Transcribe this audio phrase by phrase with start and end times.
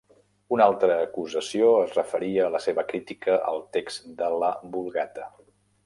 [0.55, 5.33] Una altra acusació es referia a la seva crítica al text de la Vulgata.